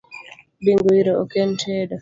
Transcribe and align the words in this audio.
Bingo 0.63 0.89
iro 1.01 1.13
ok 1.23 1.31
en 1.41 1.49
tedo 1.61 1.89